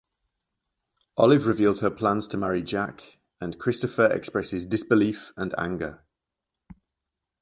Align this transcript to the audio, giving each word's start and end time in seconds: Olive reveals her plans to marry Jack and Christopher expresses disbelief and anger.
Olive 1.15 1.45
reveals 1.45 1.81
her 1.81 1.91
plans 1.91 2.27
to 2.29 2.35
marry 2.35 2.63
Jack 2.63 3.19
and 3.39 3.59
Christopher 3.59 4.05
expresses 4.11 4.65
disbelief 4.65 5.31
and 5.37 5.53
anger. 5.59 6.03